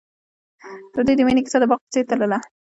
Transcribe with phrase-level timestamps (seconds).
[0.93, 2.39] د دوی د مینې کیسه د باغ په څېر تلله.